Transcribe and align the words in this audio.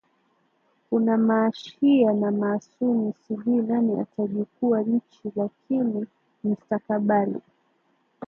kuna 0.89 1.17
maashia 1.17 2.13
na 2.13 2.31
maasuni 2.31 3.13
sijui 3.27 3.55
nani 3.61 3.99
atajukuwa 3.99 4.81
nchi 4.81 5.31
lakini 5.35 6.07
mstakabali 6.43 7.41